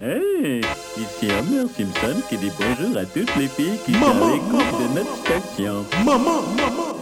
[0.00, 0.60] Hey,
[0.96, 4.94] ici Homer Simpson qui dit bonjour à toutes les filles qui sont à l'écoute de
[4.94, 5.84] notre station.
[6.04, 6.97] Maman, maman.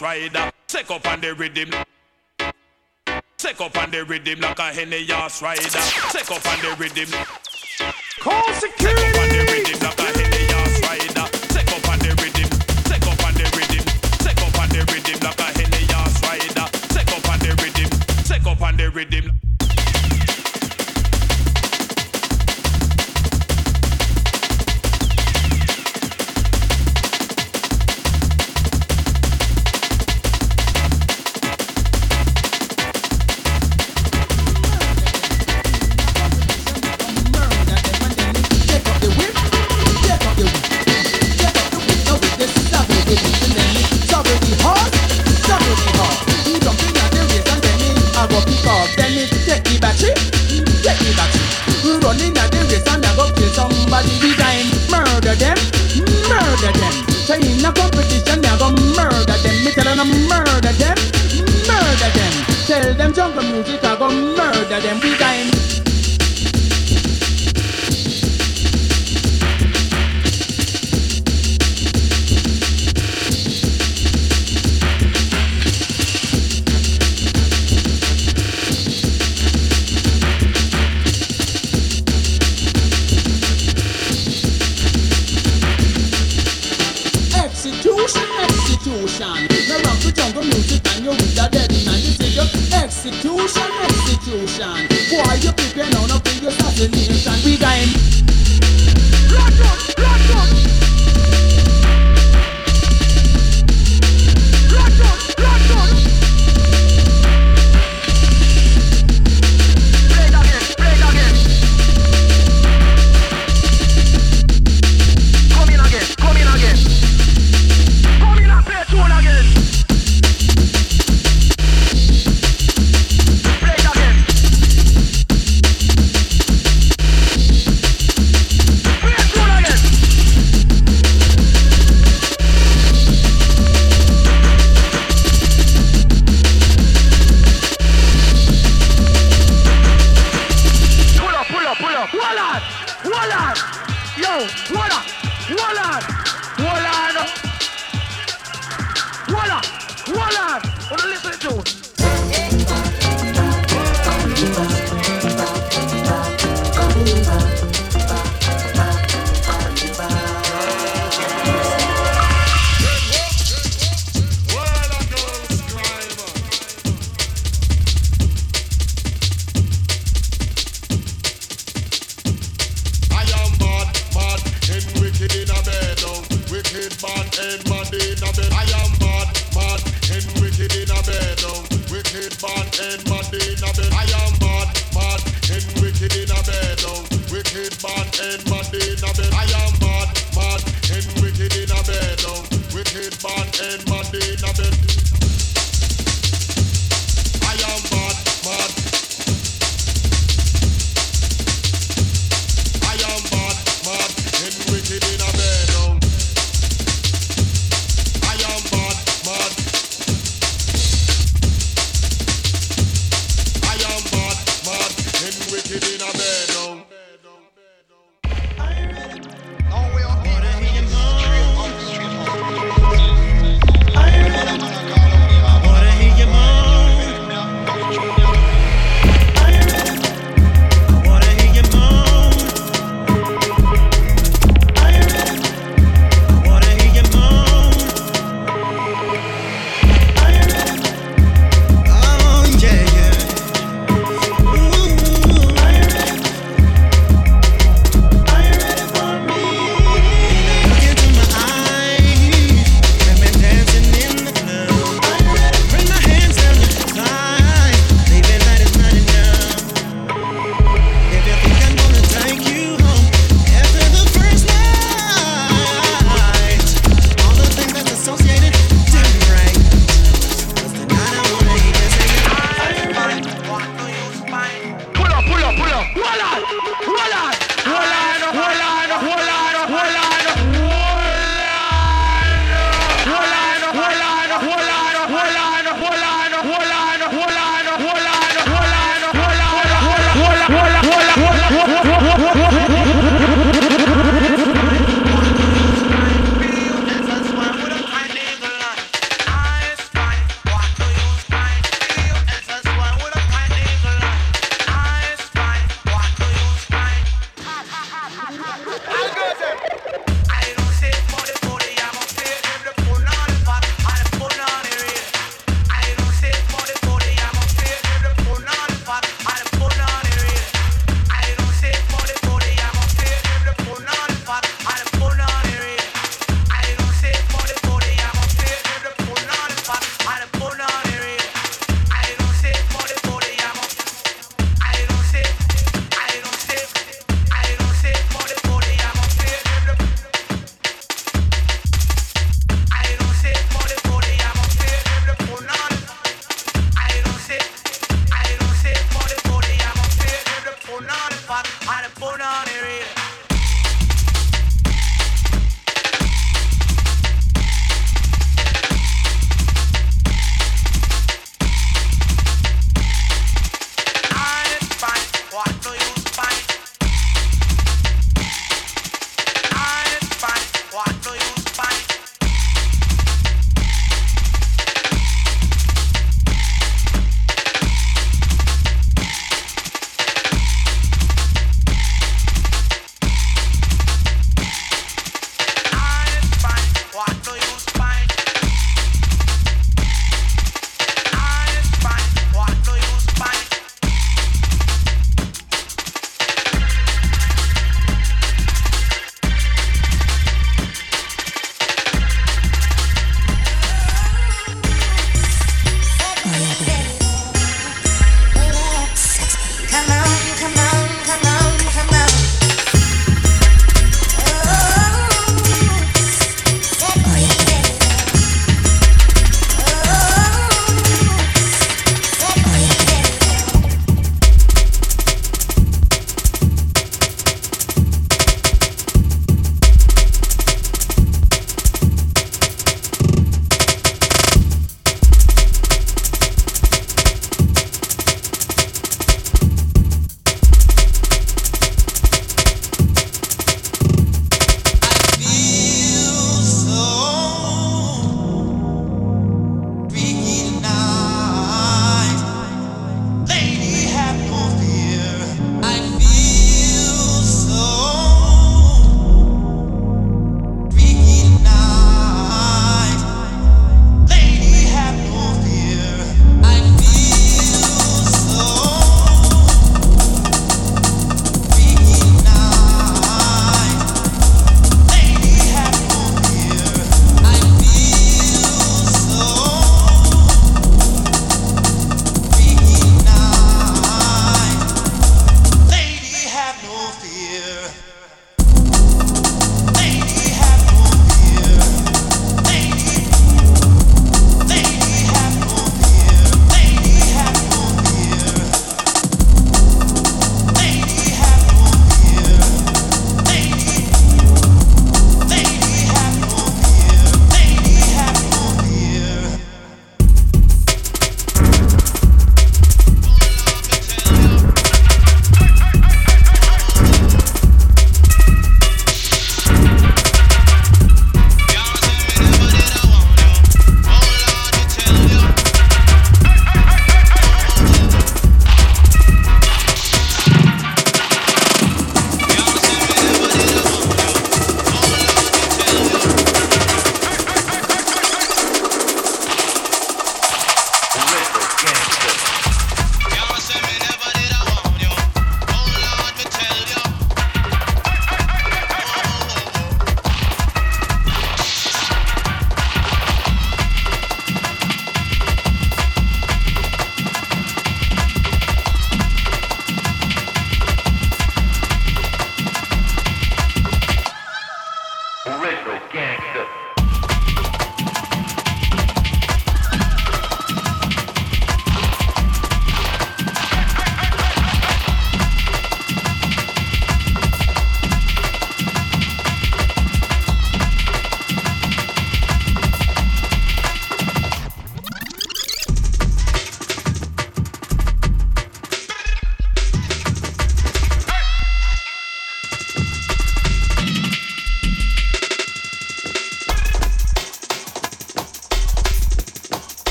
[0.00, 0.50] Rider.
[0.66, 1.70] Take up on the rhythm.
[3.36, 5.60] Take up on the rhythm like a henny ass rider.
[5.60, 7.08] Take up on the rhythm.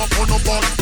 [0.00, 0.79] up on the bus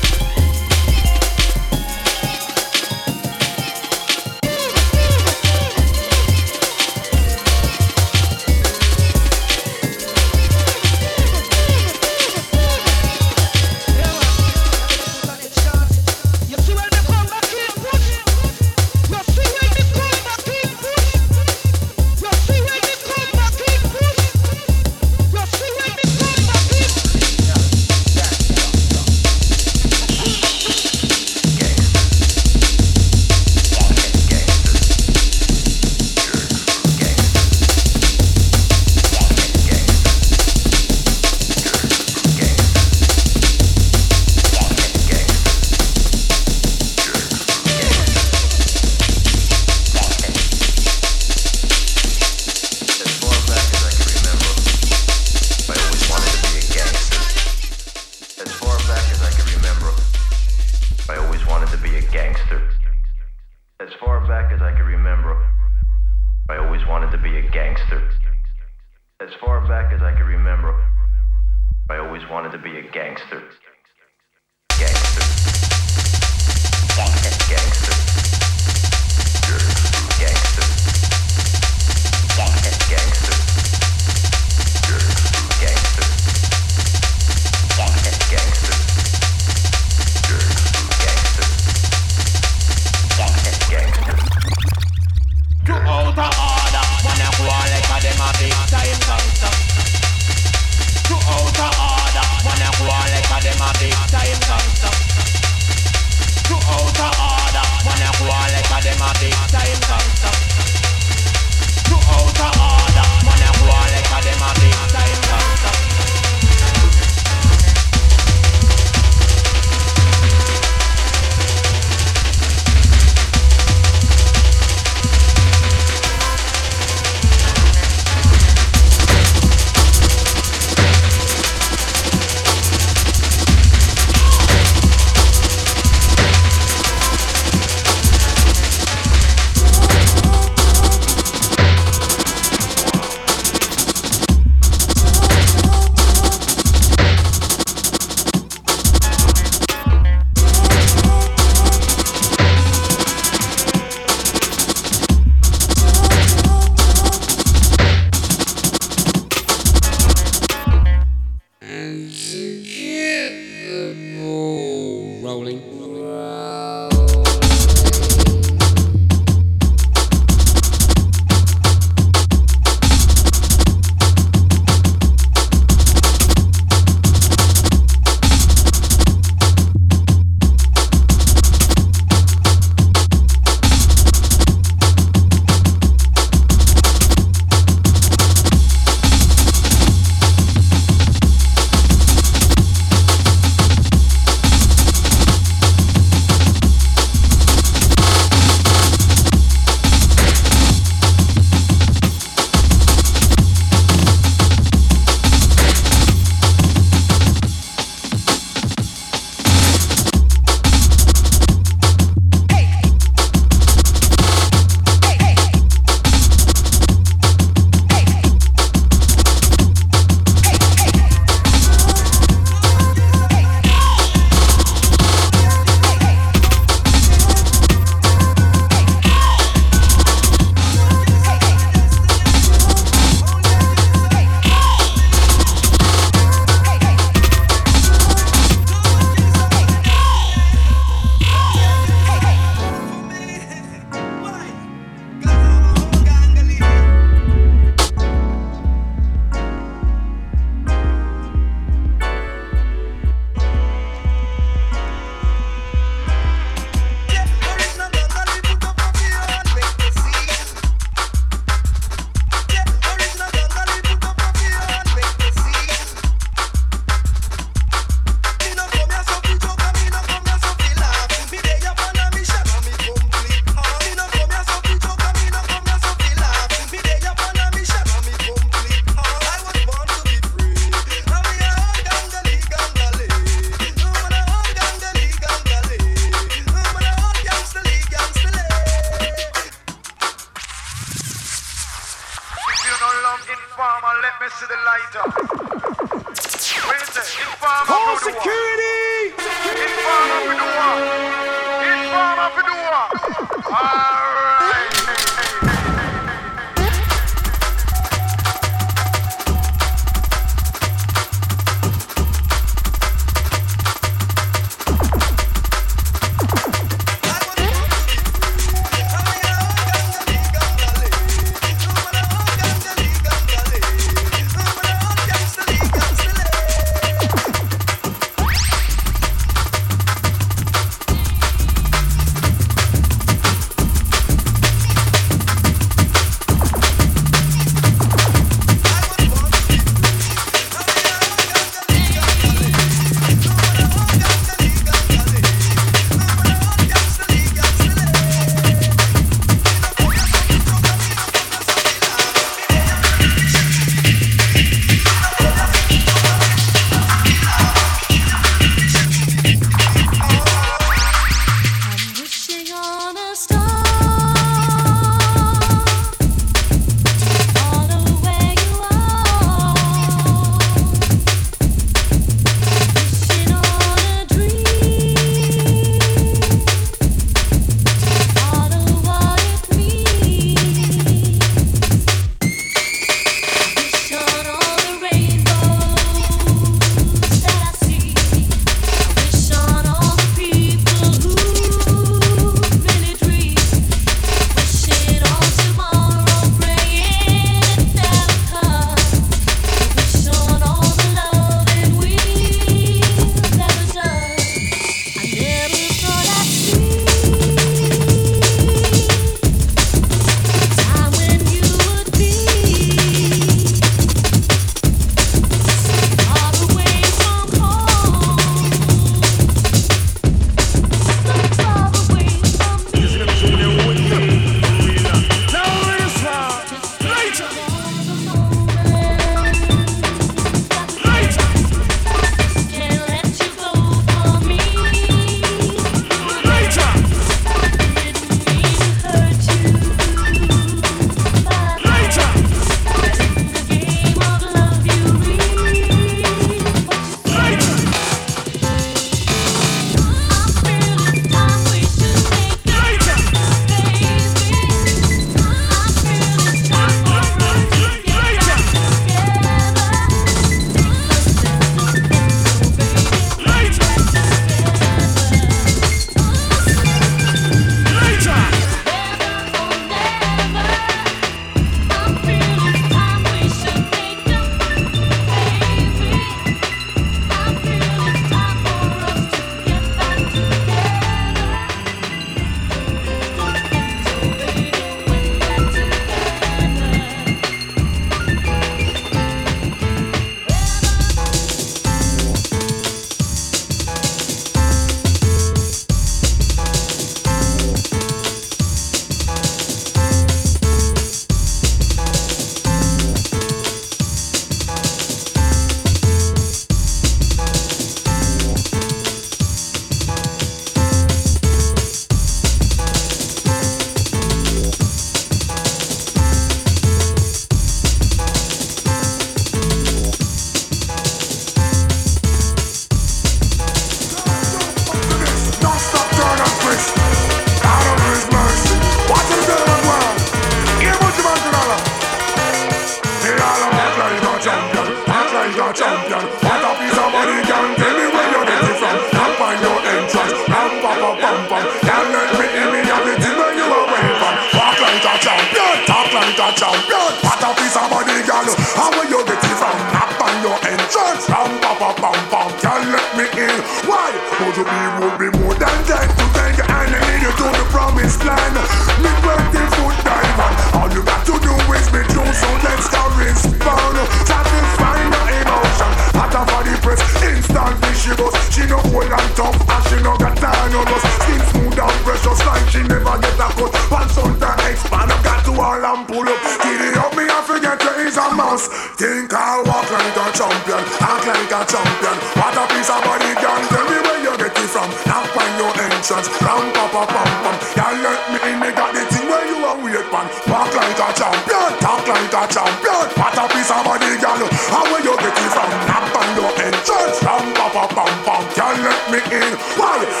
[597.67, 598.23] bam bam.
[598.33, 599.33] Can't let me in.
[599.57, 600.00] Why?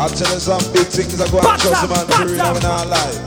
[0.00, 2.56] I tell you some big things I go and trust a man to read them
[2.56, 3.20] in our life.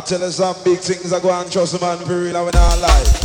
[0.00, 2.54] I tell us some big things I go and trust man, for real, I would
[2.54, 3.19] not lie.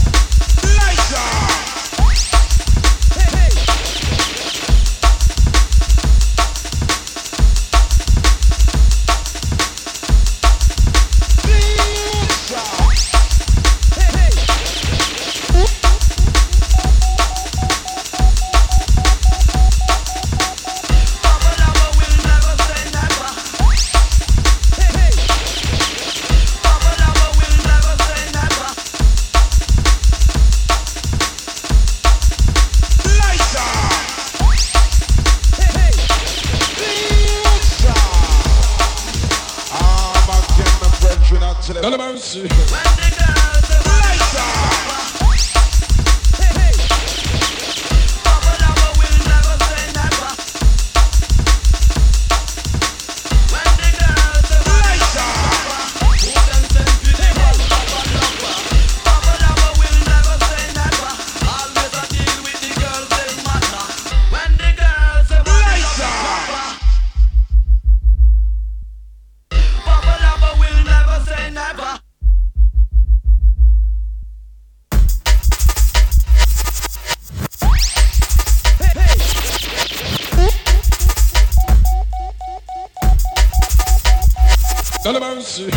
[85.05, 85.67] Seulement monsieur.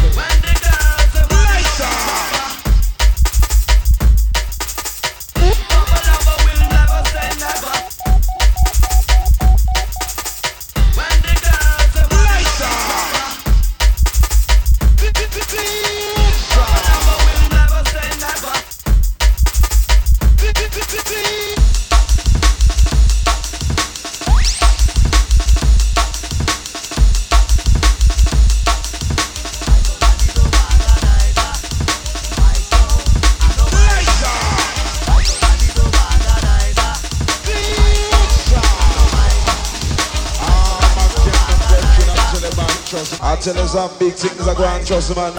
[43.40, 45.32] tell us some big things are going trust man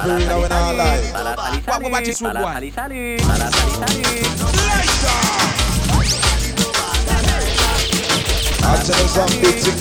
[0.51, 1.01] I lie.
[1.65, 2.37] What about this one?
[2.37, 2.91] I tell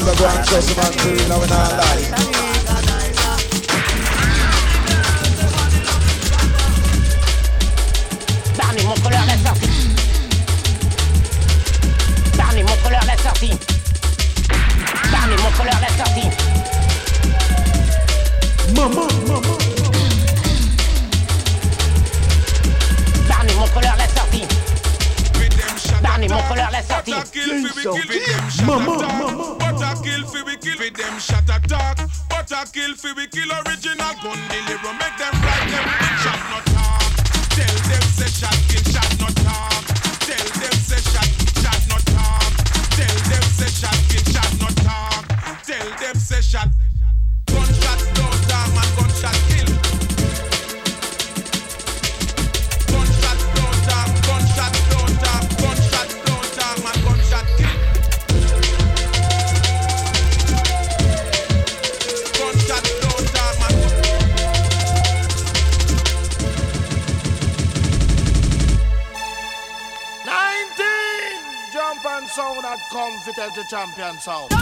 [0.02, 2.37] we're going trust man for real when I lie.
[74.18, 74.57] sound.